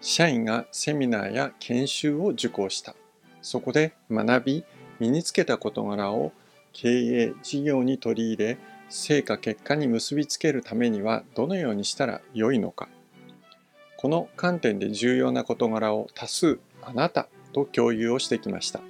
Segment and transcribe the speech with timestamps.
[0.00, 2.94] 社員がセミナーや研修を受講した。
[3.42, 4.64] そこで学び、
[5.00, 6.32] 身につけた事柄を
[6.72, 8.58] 経営、事業に取り入れ、
[8.88, 12.88] 成果結果に結びつけるためにはどのようにしたらよいのか。
[13.96, 18.80] この観点で重要な事柄を多数あなたと共有をしてきました。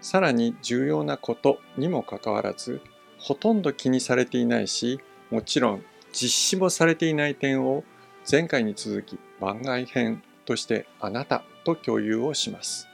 [0.00, 2.80] さらに重要なことにもかかわらず、
[3.18, 5.00] ほとんど気にされていないし、
[5.30, 7.84] もちろん実施もされていない点を
[8.30, 12.88] 前回に続き番外編としてあなたと共有をします。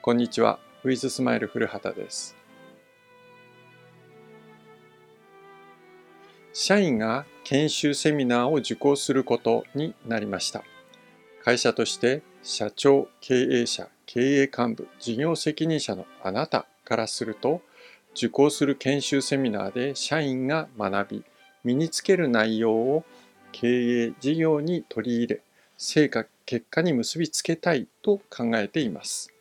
[0.00, 2.36] こんにちは、ウィズスマイル古畑です。
[6.52, 10.62] 社員が研修セミナーを受講することになりました。
[11.42, 17.62] 会社として社長、経営者、経営幹部、事業責任者のあなたからすると、
[18.14, 21.24] 受講する研修セミナーで社員が学び、
[21.64, 23.04] 身につける内容を
[23.50, 25.40] 経営事業に取り入れ、
[25.82, 29.32] 成果結果に結びつけたいと考えています。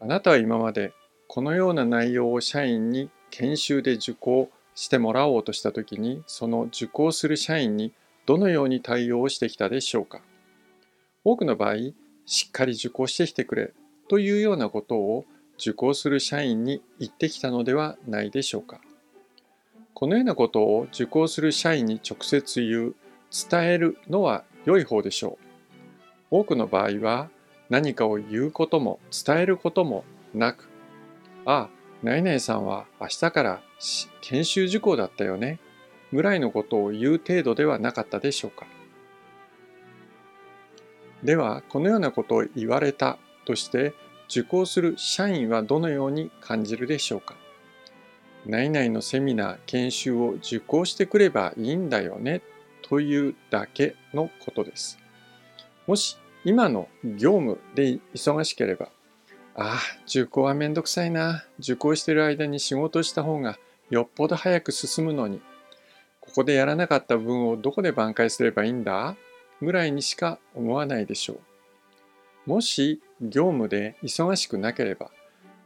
[0.00, 0.92] あなたは今まで
[1.28, 7.94] このような内容を社員に研修で受講してもらおうとしたときに、その受講する社員に
[8.26, 10.20] どのように対応してきたでしょうか。
[11.24, 11.76] 多くの場合、
[12.26, 13.72] しっかり受講してきてくれ
[14.08, 15.24] というようなことを
[15.58, 18.82] 受講する社員に言ってきたのではないでしょうか。
[19.94, 22.94] このようなことを受講する社員に直接言う、
[23.50, 25.41] 伝えるのは良い方でしょう。
[26.32, 27.28] 多くの場合は
[27.68, 30.68] 何かを言うことも伝えることもなく、
[31.44, 31.70] ああ、
[32.02, 33.62] 何々さんは明日から
[34.22, 35.60] 研修受講だったよね、
[36.10, 38.66] ぐらいのことを言う程度ではなかったでしょうか。
[41.22, 43.94] では、このようなことを言われたとして
[44.28, 47.36] 受講する社員はどのように感じるでしょうか
[48.46, 52.40] 何々のセミナー、研修を受講してくればいいんだよね
[52.80, 54.98] というだけのことです。
[55.86, 58.88] もし今の業務で忙しければ、
[59.54, 61.44] ああ、受講はめんどくさいな。
[61.58, 63.58] 受講してる間に仕事した方が
[63.90, 65.40] よっぽど早く進むのに、
[66.20, 69.16] ここでやらなかった分をどこで挽回すればいいんだ？
[69.60, 71.34] ぐらいにしか思わないでしょ
[72.46, 72.50] う。
[72.50, 75.10] もし業務で忙しくなければ、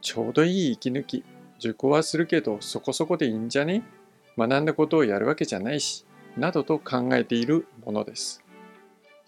[0.01, 1.23] ちょうどいい息抜き、
[1.59, 3.83] 受講はするけどそこそこでいいんじゃね？
[4.37, 8.43] 学んだことをやるわけじゃないし、などと考えているものです。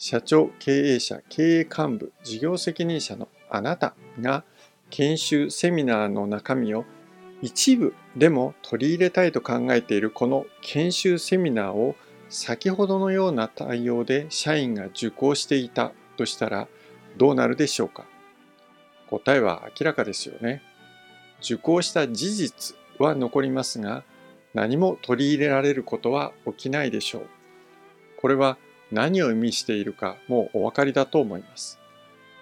[0.02, 4.46] 社長、経営者、経営幹部、事業責任者のあなたが
[4.90, 6.86] 研修セミナーの中身を
[7.42, 11.98] 一部でも取り入れたいと考えているこの研修セミナーを
[12.30, 16.70] 先ほどのような対応で社員が受講していたとしたら
[17.18, 18.06] どうなるでしょうか？
[19.10, 20.62] 答えは明らかですよね。
[21.42, 24.06] 受講した事実は残りますが
[24.54, 27.28] 何も取り入れられることは起きないでしょう。
[28.18, 28.58] これは
[28.92, 31.80] 何を意味しているかもうお分かりだと思います。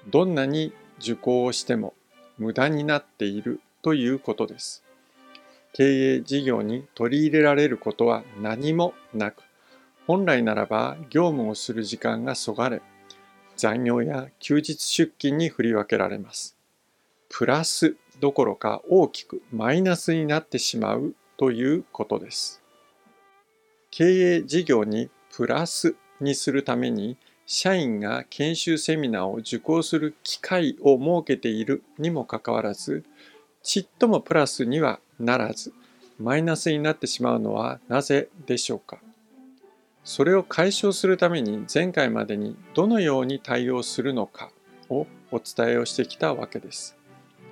[0.08, 1.94] どんなに受講をしても
[2.38, 4.84] 無駄になっているということです。
[5.74, 9.44] 経営事業に取り入れられることは何もなく、
[10.08, 12.82] 本来ならば業務をする時間がそがれ、
[13.58, 16.56] 残業や休日出勤に振り分けられます。
[17.30, 22.62] プラスどころか大きくマイナスになってしまうということです。
[23.92, 24.06] 経
[24.38, 33.04] 営事業にプラスにするために社員が研修セミナーを受講する機会を設けているにもかかわらず
[33.64, 35.74] ちっともプラスにはならず
[36.20, 38.98] マイナスになってしまうのはなぜでしょうか？
[40.04, 44.52] それを解消するために前回までにどのように対応するのか
[44.90, 46.96] をお伝えをしてきたわけです。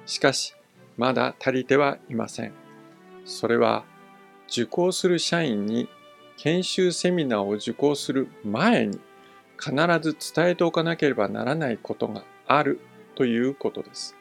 [0.05, 0.55] しかし、
[0.95, 2.53] まだ足りてはいません。
[3.25, 3.83] それは、
[4.47, 5.89] 受講する社員に
[6.37, 8.99] 研修セミナーを受講する前に
[9.57, 12.79] 必ず伝えておかなければならないことがある
[13.15, 14.15] ということです。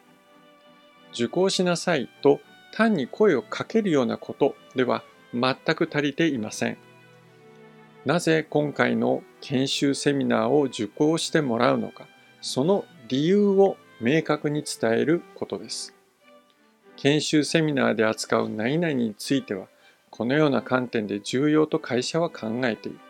[1.13, 2.41] 受講しなさいと
[2.73, 6.79] 単に声をかけるようなことでは全く足りていません。
[8.05, 12.07] なぜ今回の研修セミナーを受講してもらうのか、
[12.41, 15.95] その理由を明確に伝えることです。
[16.97, 19.69] 研修セミナーで扱う何々については、
[20.17, 23.01] このような観点で重要と会社は考えている。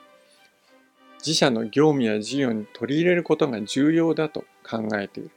[1.18, 5.30] 自社の業務や事業に取り入れることが重要だと考えている。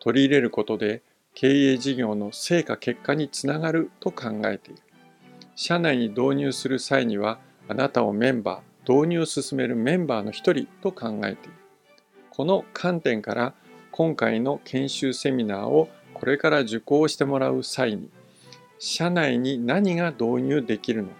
[0.00, 1.00] 取り入れることで
[1.32, 4.82] 経営事業の成果結果につながると考えている。
[5.56, 11.54] 社内に導入する際には、あなたをメンバー、導入を進めるメンバーの一人と考えている。
[12.28, 13.54] この観点から
[13.92, 18.10] 今回の研修セミナーをこれから受講してもらう際に
[18.84, 21.14] 社内に何が導入できるのか。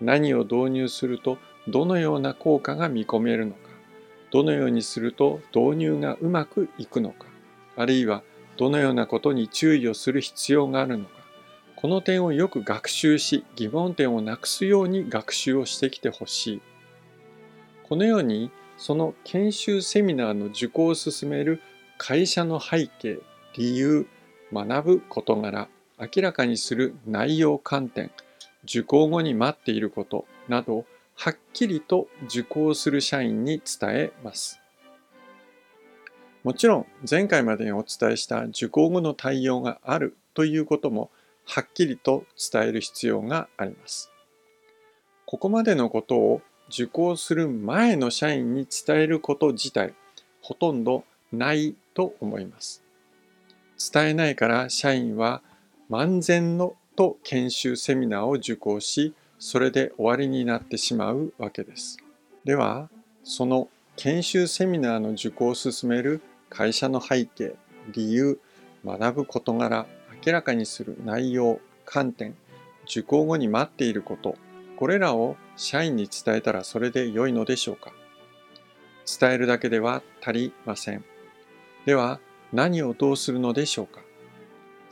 [0.00, 1.36] 何を導入すると
[1.68, 3.58] どのような効果が見込めるのか。
[4.30, 7.26] どのようにすると導入がうまくいくのか。
[7.76, 8.22] あるいは
[8.56, 11.10] どのようなことに注意をする必要があるのか。
[11.76, 16.62] この点をよく学習し疑問点をなくすように学習をしてきてほしい。
[17.86, 21.60] このようにその研修セミナーの受講を進める
[21.98, 23.18] 会社の背景
[23.58, 24.06] 理由
[24.50, 25.68] 学ぶ事柄
[25.98, 28.10] 明らかにする内容観点
[28.64, 34.60] 受講後に待っていることなどはっきりと受講する社員に伝えます。
[36.42, 41.10] もちろん前回までにお伝えした受講後の対応があるということも
[41.46, 44.10] はっきりと伝える必要があります。
[45.26, 49.94] ここまでのことを受講する前の社員に伝えること自体
[50.40, 52.82] ほとんどないと思います。
[53.92, 55.42] 伝えないから社員は
[55.88, 61.98] 万全のと研修セミナーを受講しそれで終わりになってしまうわけです。
[62.44, 62.88] では
[63.22, 66.20] その研修セミナーの受講を進める
[66.50, 67.56] 会社の背景
[67.92, 68.40] 理由
[68.84, 69.86] 学ぶ事柄
[70.24, 72.36] 明らかにする内容観点
[72.84, 74.36] 受講後に待っていること
[74.76, 77.92] これらを社員に伝えたらそれで良いのでしょうか
[79.20, 81.04] 伝えるだけでは足りません。
[81.84, 82.20] では
[82.52, 84.03] 何をどうするのでしょうか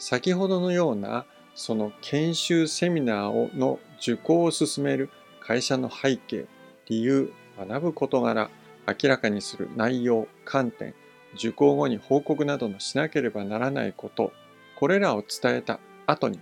[0.05, 6.47] 先ほどのようなその研修セミナーの受講を進める会社の背景、
[6.87, 8.51] 理由、学ぶ事柄、
[8.89, 10.97] 明らかにする内容、観点、
[11.35, 14.33] 受講後に報告などのしなければならないこと、
[14.75, 15.79] これらを伝えた
[16.09, 16.41] 後に、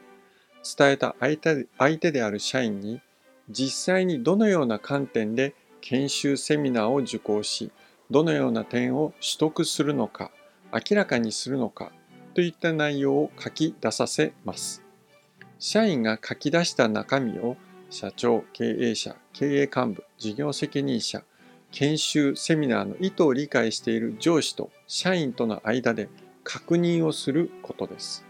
[0.78, 3.02] 伝えた相手相手である社員に、
[3.50, 7.70] 実際にどのような観点で研修セミナーを受講し、
[8.10, 10.30] どのような点を取得するのか、
[10.72, 11.92] 明らかにするのか
[12.34, 14.82] といった内容を書き出させます。
[15.58, 17.56] 社員が書き出した中身を
[17.90, 21.22] 社長、経営者、経営幹部、事業責任者、
[21.72, 26.08] 研修、セミナーの意図を理解している上司と社員との間で
[26.44, 28.24] 確認をすることです。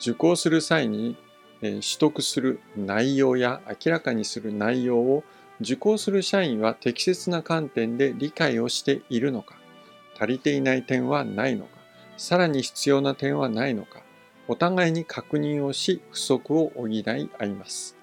[0.00, 1.16] 受講する際に
[1.60, 5.24] 取得する内容や明らかにする内容を
[5.60, 9.56] 受講する社員は適切な観点で理解をしているのか、
[10.18, 11.81] 足りていない点はないのか、
[12.16, 14.02] さらに必要な点はないのか、
[14.48, 17.96] お互いに確認をし不足を補い合います。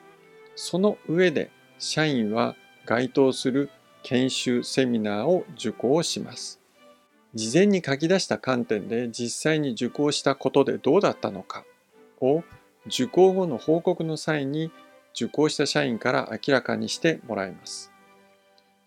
[0.56, 3.70] その上で社員は該当する
[4.04, 6.60] 研修セミナーを受講します。
[7.36, 11.64] 事前に書き出した観点で実際に受講したことでどうだったのか
[12.20, 12.44] を
[12.88, 14.72] 受講後の報告の際に
[15.14, 17.92] 受講した社員から明らかにしてもらいます。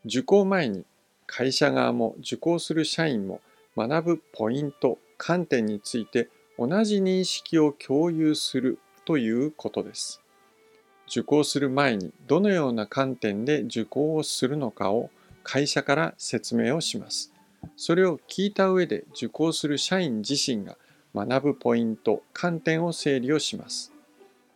[0.04, 0.84] 受講前に
[1.26, 3.40] 会社側も受講する社員も
[3.76, 10.20] 学ぶポイント、観点について同じ認識を共有するということです。
[11.08, 15.10] 受講する前にどのような観点で受講をするのかを
[15.44, 17.32] 会社から説明をします。
[17.76, 20.76] それを聞いた上で受講する社員自身が
[21.14, 23.92] 学ぶポイント、観点を整理をします。